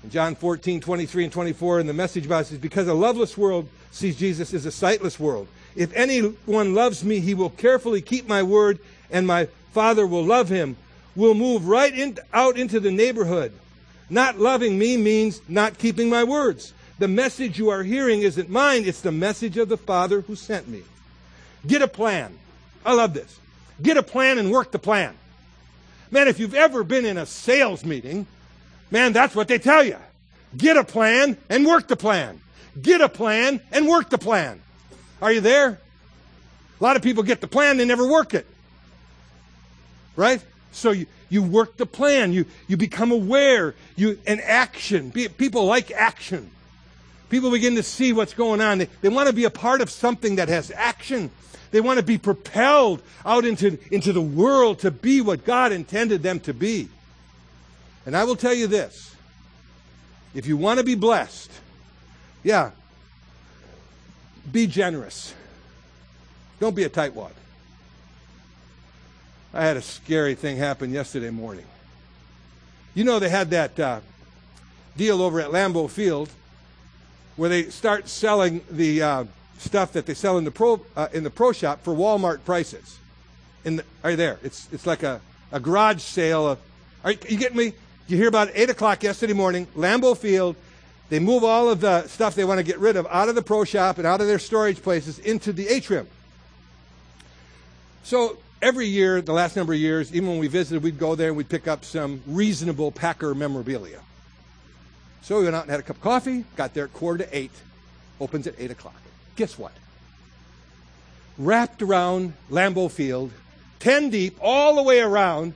[0.04, 3.66] In John 14, 23 and 24 in the message Bible says, Because a loveless world
[3.90, 5.48] sees Jesus as a sightless world.
[5.74, 8.78] If anyone loves me, he will carefully keep my word,
[9.10, 10.76] and my Father will love him.
[11.16, 13.54] We'll move right in, out into the neighborhood.
[14.10, 16.74] Not loving me means not keeping my words.
[16.98, 20.68] The message you are hearing isn't mine, it's the message of the Father who sent
[20.68, 20.82] me.
[21.66, 22.38] Get a plan.
[22.84, 23.38] I love this.
[23.80, 25.14] Get a plan and work the plan.
[26.10, 28.26] Man, if you've ever been in a sales meeting,
[28.94, 29.98] man, that's what they tell you.
[30.56, 32.40] Get a plan and work the plan.
[32.80, 34.62] Get a plan and work the plan.
[35.20, 35.80] Are you there?
[36.80, 38.46] A lot of people get the plan, they never work it.
[40.14, 40.40] Right?
[40.70, 42.32] So you, you work the plan.
[42.32, 43.74] You, you become aware.
[43.96, 45.10] You, and action.
[45.10, 46.50] People like action.
[47.30, 48.78] People begin to see what's going on.
[48.78, 51.32] They, they want to be a part of something that has action.
[51.72, 56.22] They want to be propelled out into, into the world to be what God intended
[56.22, 56.88] them to be.
[58.06, 59.14] And I will tell you this
[60.34, 61.50] if you want to be blessed,
[62.42, 62.72] yeah,
[64.50, 65.34] be generous.
[66.60, 67.32] Don't be a tightwad.
[69.52, 71.66] I had a scary thing happen yesterday morning.
[72.94, 74.00] You know, they had that uh,
[74.96, 76.28] deal over at Lambeau Field
[77.36, 79.24] where they start selling the uh,
[79.58, 82.98] stuff that they sell in the pro uh, in the pro shop for Walmart prices.
[83.64, 84.38] In the, are you there?
[84.42, 86.48] It's it's like a, a garage sale.
[86.48, 86.58] Of,
[87.04, 87.72] are you, you getting me?
[88.06, 90.56] You hear about eight o'clock yesterday morning, Lambeau Field.
[91.08, 93.42] They move all of the stuff they want to get rid of out of the
[93.42, 96.06] pro shop and out of their storage places into the atrium.
[98.02, 101.28] So every year, the last number of years, even when we visited, we'd go there
[101.28, 104.00] and we'd pick up some reasonable Packer memorabilia.
[105.22, 107.36] So we went out and had a cup of coffee, got there at quarter to
[107.36, 107.52] eight,
[108.20, 109.00] opens at eight o'clock.
[109.36, 109.72] Guess what?
[111.38, 113.30] Wrapped around Lambeau Field,
[113.80, 115.54] 10 deep, all the way around,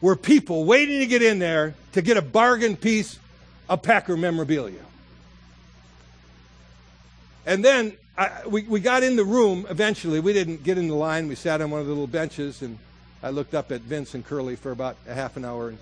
[0.00, 3.18] were people waiting to get in there to get a bargain piece
[3.68, 4.80] of Packer memorabilia.
[7.46, 10.20] And then I, we, we got in the room eventually.
[10.20, 11.28] We didn't get in the line.
[11.28, 12.78] We sat on one of the little benches, and
[13.22, 15.70] I looked up at Vince and Curly for about a half an hour.
[15.70, 15.78] And,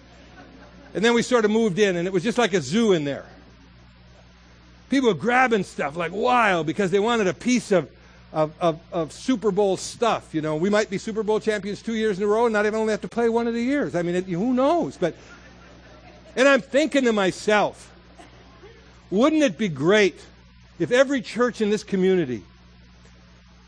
[0.95, 3.05] and then we sort of moved in, and it was just like a zoo in
[3.05, 3.27] there.
[4.89, 7.89] People were grabbing stuff like wild because they wanted a piece of,
[8.33, 10.35] of, of, of, Super Bowl stuff.
[10.35, 12.67] You know, we might be Super Bowl champions two years in a row and not
[12.67, 13.95] even only have to play one of the years.
[13.95, 14.97] I mean, it, who knows?
[14.97, 15.15] But,
[16.37, 17.93] and I'm thinking to myself,
[19.11, 20.21] wouldn't it be great
[20.79, 22.43] if every church in this community,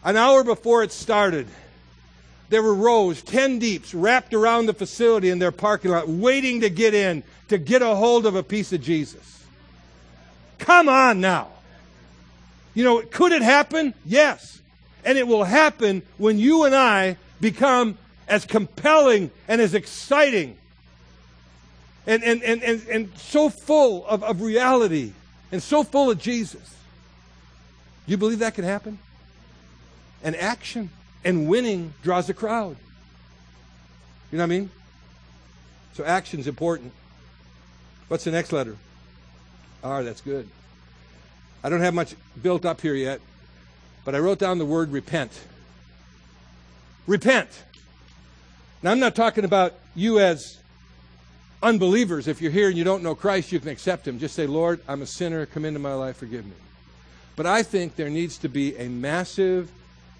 [0.05, 1.47] an hour before it started,
[2.49, 6.71] there were rows, 10 deeps, wrapped around the facility in their parking lot, waiting to
[6.71, 9.45] get in, to get a hold of a piece of Jesus.
[10.59, 11.49] Come on now.
[12.75, 13.95] You know, could it happen?
[14.05, 14.61] Yes.
[15.05, 17.99] And it will happen when you and I become
[18.29, 20.57] as compelling and as exciting
[22.07, 25.13] and, and, and, and, and so full of, of reality
[25.51, 26.77] and so full of Jesus.
[28.07, 28.99] You believe that can happen?
[30.25, 30.91] And action
[31.25, 32.77] and winning draws a crowd.
[34.31, 34.71] You know what I mean?
[35.95, 36.93] So action's important.
[38.09, 38.77] What's the next letter?
[39.85, 40.49] R, that's good.
[41.63, 43.21] I don't have much built up here yet,
[44.05, 45.33] but I wrote down the word repent.
[47.07, 47.49] Repent.
[48.83, 50.59] Now, I'm not talking about you as
[51.63, 52.29] unbelievers.
[52.29, 54.19] If you're here and you don't know Christ, you can accept Him.
[54.19, 55.47] Just say, Lord, I'm a sinner.
[55.47, 56.17] Come into my life.
[56.17, 56.53] Forgive me.
[57.37, 59.71] But I think there needs to be a massive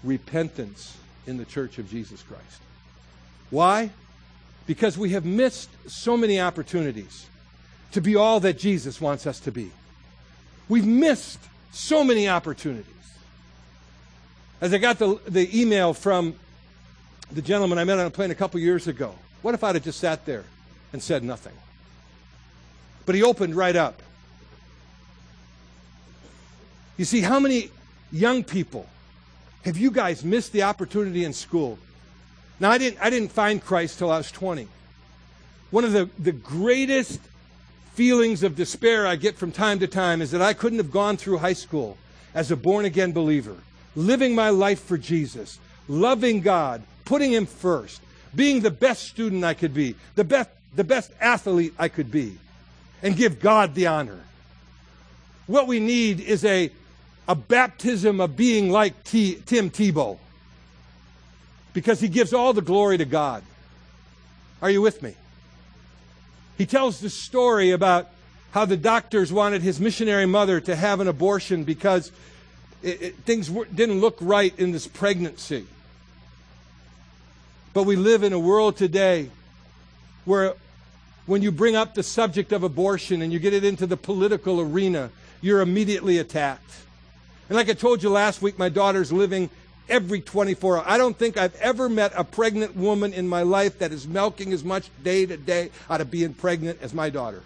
[0.03, 2.61] repentance in the church of Jesus Christ.
[3.49, 3.91] Why?
[4.65, 7.27] Because we have missed so many opportunities
[7.91, 9.69] to be all that Jesus wants us to be.
[10.67, 11.39] We've missed
[11.71, 12.87] so many opportunities.
[14.59, 16.35] As I got the, the email from
[17.31, 19.83] the gentleman I met on a plane a couple years ago, what if I'd have
[19.83, 20.45] just sat there
[20.93, 21.53] and said nothing?
[23.05, 24.01] But he opened right up.
[26.97, 27.71] You see, how many
[28.11, 28.87] young people
[29.65, 31.79] have you guys missed the opportunity in school?
[32.59, 34.67] Now, I didn't, I didn't find Christ till I was 20.
[35.71, 37.19] One of the, the greatest
[37.93, 41.17] feelings of despair I get from time to time is that I couldn't have gone
[41.17, 41.97] through high school
[42.33, 43.55] as a born again believer,
[43.95, 48.01] living my life for Jesus, loving God, putting Him first,
[48.35, 52.37] being the best student I could be, the best, the best athlete I could be,
[53.01, 54.21] and give God the honor.
[55.47, 56.71] What we need is a,
[57.27, 60.17] a baptism of being like T, Tim Tebow
[61.73, 63.43] because he gives all the glory to God.
[64.61, 65.15] Are you with me?
[66.57, 68.09] He tells the story about
[68.51, 72.11] how the doctors wanted his missionary mother to have an abortion because
[72.83, 75.65] it, it, things didn't look right in this pregnancy.
[77.73, 79.31] But we live in a world today
[80.25, 80.53] where
[81.25, 84.59] when you bring up the subject of abortion and you get it into the political
[84.59, 85.09] arena,
[85.41, 86.71] you're immediately attacked.
[87.49, 89.49] And like I told you last week, my daughter's living
[89.89, 90.85] every 24 hours.
[90.87, 94.53] I don't think I've ever met a pregnant woman in my life that is milking
[94.53, 97.43] as much day to day out of being pregnant as my daughter.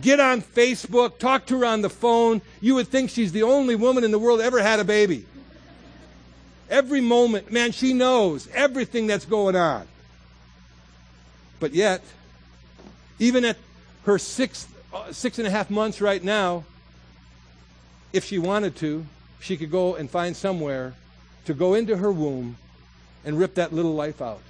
[0.00, 2.42] Get on Facebook, talk to her on the phone.
[2.60, 5.24] You would think she's the only woman in the world ever had a baby.
[6.68, 9.86] Every moment, man, she knows everything that's going on.
[11.60, 12.02] But yet,
[13.18, 13.56] even at
[14.04, 16.64] her six, uh, six and a half months right now,
[18.12, 19.06] if she wanted to,
[19.40, 20.94] she could go and find somewhere
[21.44, 22.56] to go into her womb
[23.24, 24.42] and rip that little life out.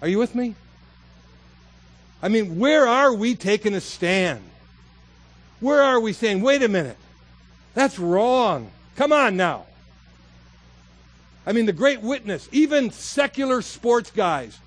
[0.00, 0.54] Are you with me?
[2.22, 4.42] I mean, where are we taking a stand?
[5.60, 6.96] Where are we saying, wait a minute,
[7.74, 8.70] that's wrong?
[8.96, 9.66] Come on now.
[11.46, 14.58] I mean, the great witness, even secular sports guys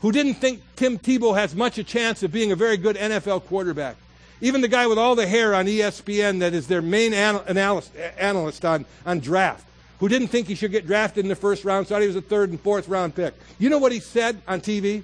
[0.00, 3.44] who didn't think Tim Tebow has much a chance of being a very good NFL
[3.44, 3.96] quarterback.
[4.40, 8.64] Even the guy with all the hair on ESPN that is their main analyst, analyst
[8.64, 9.66] on, on draft
[9.98, 12.22] who didn't think he should get drafted in the first round, thought he was a
[12.22, 13.34] third and fourth round pick.
[13.58, 15.02] You know what he said on TV?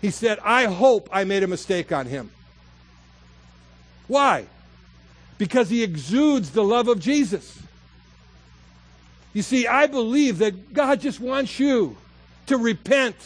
[0.00, 2.30] He said, I hope I made a mistake on him.
[4.06, 4.46] Why?
[5.38, 7.58] Because he exudes the love of Jesus.
[9.32, 11.96] You see, I believe that God just wants you
[12.46, 13.16] to repent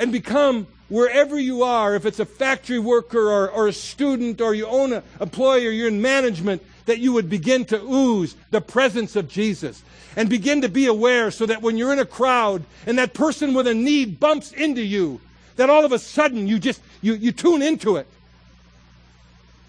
[0.00, 4.54] and become wherever you are, if it's a factory worker or, or a student or
[4.54, 9.14] you own an employer, you're in management, that you would begin to ooze the presence
[9.14, 9.84] of Jesus
[10.16, 13.52] and begin to be aware so that when you're in a crowd and that person
[13.52, 15.20] with a need bumps into you,
[15.56, 18.08] that all of a sudden you just you, you tune into it.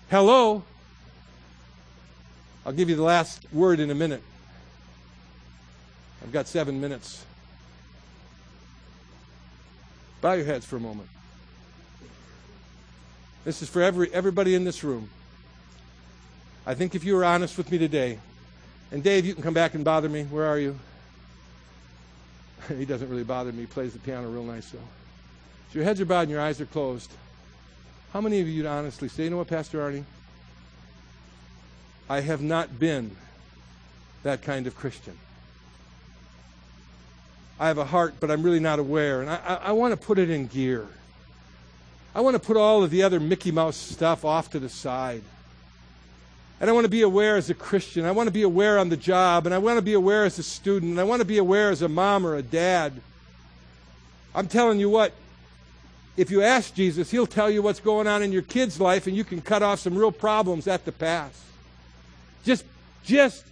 [0.10, 0.64] Hello.
[2.66, 4.24] I'll give you the last word in a minute.
[6.24, 7.26] I've got seven minutes.
[10.22, 11.10] Bow your heads for a moment.
[13.44, 15.10] This is for every, everybody in this room.
[16.66, 18.20] I think if you were honest with me today,
[18.92, 20.24] and Dave, you can come back and bother me.
[20.24, 20.78] Where are you?
[22.78, 23.62] he doesn't really bother me.
[23.62, 24.78] He plays the piano real nice, though.
[25.72, 27.12] So your heads are bowed and your eyes are closed.
[28.14, 30.04] How many of you would honestly say, you know what, Pastor Arni?
[32.10, 33.16] I have not been
[34.24, 35.18] that kind of Christian.
[37.62, 39.22] I have a heart, but I'm really not aware.
[39.22, 40.88] And I, I, I want to put it in gear.
[42.16, 45.22] I want to put all of the other Mickey Mouse stuff off to the side.
[46.60, 48.04] And I want to be aware as a Christian.
[48.04, 49.46] I want to be aware on the job.
[49.46, 50.94] And I want to be aware as a student.
[50.94, 52.94] And I want to be aware as a mom or a dad.
[54.34, 55.14] I'm telling you what,
[56.18, 59.16] if you ask Jesus, he'll tell you what's going on in your kid's life and
[59.16, 61.40] you can cut off some real problems at the pass.
[62.44, 62.66] Just,
[63.04, 63.46] just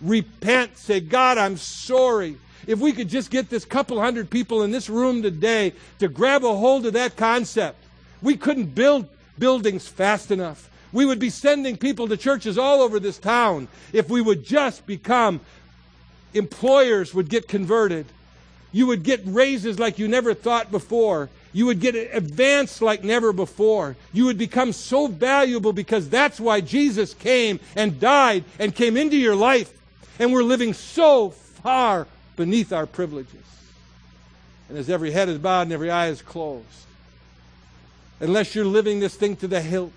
[0.00, 0.76] repent.
[0.78, 2.38] Say, God, I'm sorry.
[2.66, 6.44] If we could just get this couple hundred people in this room today to grab
[6.44, 7.78] a hold of that concept,
[8.22, 10.70] we couldn't build buildings fast enough.
[10.92, 14.86] We would be sending people to churches all over this town if we would just
[14.86, 15.40] become
[16.32, 18.06] employers would get converted.
[18.72, 21.28] You would get raises like you never thought before.
[21.52, 23.96] You would get advanced like never before.
[24.12, 29.16] You would become so valuable because that's why Jesus came and died and came into
[29.16, 29.72] your life.
[30.18, 33.44] And we're living so far beneath our privileges.
[34.68, 36.66] And as every head is bowed and every eye is closed,
[38.20, 39.92] unless you're living this thing to the hilt,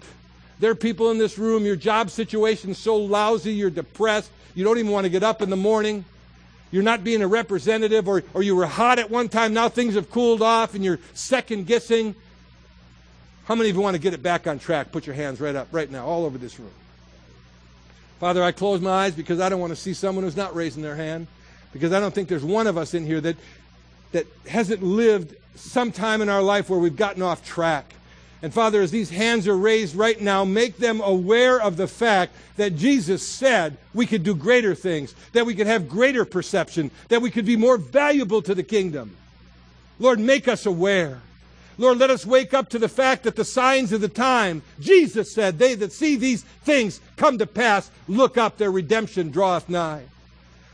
[0.60, 4.64] there are people in this room, your job situation is so lousy, you're depressed, you
[4.64, 6.04] don't even want to get up in the morning.
[6.72, 9.96] You're not being a representative, or, or you were hot at one time, now things
[9.96, 12.14] have cooled off and you're second guessing.
[13.46, 14.92] How many of you want to get it back on track?
[14.92, 16.70] Put your hands right up right now, all over this room.
[18.20, 20.84] Father, I close my eyes because I don't want to see someone who's not raising
[20.84, 21.26] their hand,
[21.74, 23.38] because I don't think there's one of us in here that,
[24.12, 27.94] that hasn't lived some time in our life where we've gotten off track.
[28.42, 32.34] And Father, as these hands are raised right now, make them aware of the fact
[32.56, 37.22] that Jesus said we could do greater things, that we could have greater perception, that
[37.22, 39.18] we could be more valuable to the kingdom.
[40.00, 41.22] Lord, make us aware.
[41.78, 45.34] Lord, let us wake up to the fact that the signs of the time, Jesus
[45.34, 50.04] said, they that see these things come to pass, look up, their redemption draweth nigh.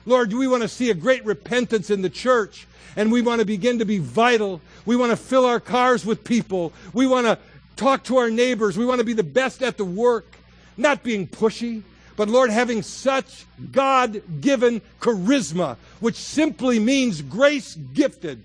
[0.05, 3.45] Lord, we want to see a great repentance in the church, and we want to
[3.45, 4.61] begin to be vital.
[4.85, 6.73] We want to fill our cars with people.
[6.93, 7.39] We want to
[7.75, 8.77] talk to our neighbors.
[8.77, 10.35] We want to be the best at the work,
[10.77, 11.83] not being pushy,
[12.15, 18.43] but Lord, having such God given charisma, which simply means grace gifted,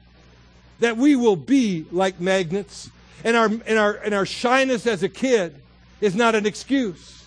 [0.81, 2.91] that we will be like magnets.
[3.23, 5.55] And our, and, our, and our shyness as a kid
[6.01, 7.23] is not an excuse.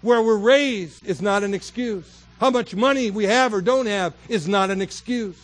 [0.00, 2.21] Where we're raised is not an excuse.
[2.42, 5.36] How much money we have or don't have is not an excuse.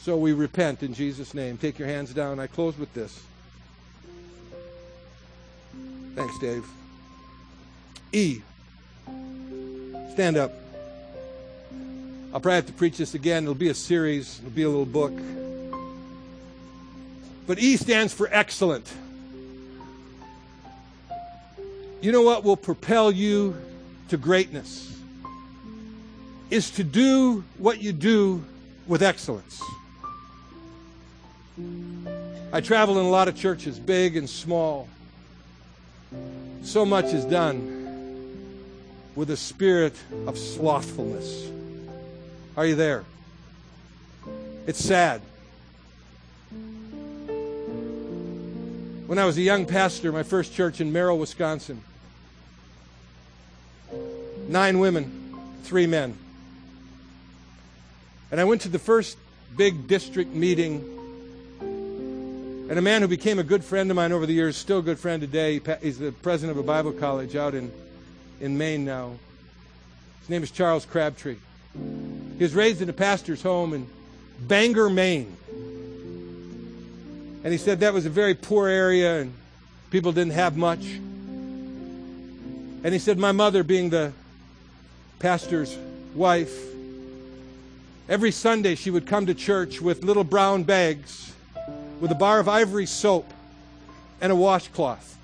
[0.00, 1.56] So we repent in Jesus' name.
[1.56, 2.40] Take your hands down.
[2.40, 3.22] I close with this.
[6.16, 6.66] Thanks, Dave.
[8.10, 8.40] E.
[10.14, 10.50] Stand up.
[12.32, 13.44] I'll probably have to preach this again.
[13.44, 15.12] It'll be a series, it'll be a little book.
[17.46, 18.92] But E stands for excellent.
[22.00, 23.56] You know what will propel you
[24.08, 24.93] to greatness?
[26.54, 28.44] Is to do what you do
[28.86, 29.60] with excellence.
[32.52, 34.86] I travel in a lot of churches, big and small.
[36.62, 38.38] So much is done
[39.16, 39.96] with a spirit
[40.28, 41.50] of slothfulness.
[42.56, 43.04] Are you there?
[44.68, 45.22] It's sad.
[49.08, 51.82] When I was a young pastor, my first church in Merrill, Wisconsin,
[54.46, 55.34] nine women,
[55.64, 56.16] three men.
[58.34, 59.16] And I went to the first
[59.56, 60.80] big district meeting
[62.68, 64.82] and a man who became a good friend of mine over the years, still a
[64.82, 65.60] good friend today.
[65.80, 67.70] He's the president of a Bible college out in,
[68.40, 69.12] in Maine now.
[70.18, 71.36] His name is Charles Crabtree.
[71.74, 73.86] He was raised in a pastor's home in
[74.40, 75.36] Bangor, Maine.
[77.44, 79.32] And he said that was a very poor area and
[79.90, 80.82] people didn't have much.
[80.82, 84.12] And he said, My mother, being the
[85.20, 85.78] pastor's
[86.16, 86.73] wife,
[88.08, 91.32] every Sunday she would come to church with little brown bags
[92.00, 93.32] with a bar of ivory soap
[94.20, 95.16] and a washcloth.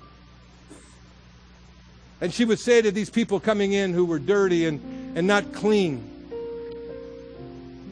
[2.21, 4.79] And she would say to these people coming in who were dirty and,
[5.17, 6.07] and not clean,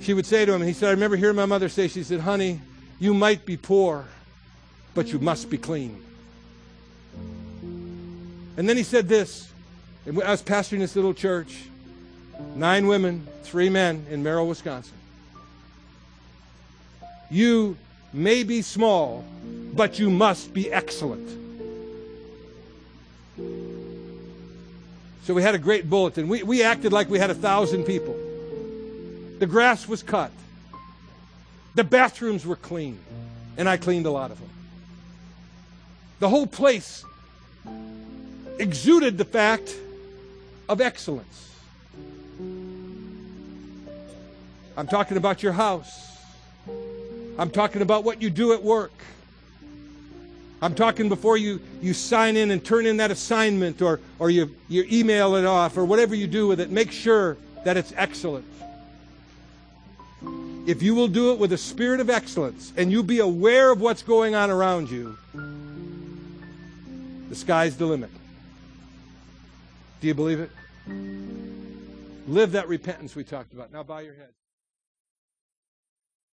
[0.02, 2.22] she would say to him, he said, I remember hearing my mother say, she said,
[2.22, 2.62] honey,
[3.00, 4.06] you might be poor,
[4.94, 6.04] but you must be clean.
[8.56, 9.52] And then he said this,
[10.06, 11.69] and I was pastoring this little church,
[12.56, 14.94] nine women, three men in Merrill, Wisconsin.
[17.32, 17.78] You
[18.12, 19.24] may be small,
[19.74, 21.30] but you must be excellent.
[25.24, 26.28] So we had a great bulletin.
[26.28, 28.18] We, we acted like we had a thousand people.
[29.38, 30.32] The grass was cut.
[31.76, 32.98] The bathrooms were clean.
[33.56, 34.50] And I cleaned a lot of them.
[36.20, 37.06] The whole place
[38.58, 39.76] exuded the fact
[40.68, 41.49] of excellence.
[44.80, 46.18] I'm talking about your house.
[47.38, 48.94] I'm talking about what you do at work.
[50.62, 54.56] I'm talking before you, you sign in and turn in that assignment or, or you,
[54.70, 56.72] you email it off or whatever you do with it.
[56.72, 58.46] Make sure that it's excellent.
[60.66, 63.82] If you will do it with a spirit of excellence and you be aware of
[63.82, 65.18] what's going on around you,
[67.28, 68.12] the sky's the limit.
[70.00, 70.52] Do you believe it?
[72.30, 73.74] Live that repentance we talked about.
[73.74, 74.30] Now bow your head.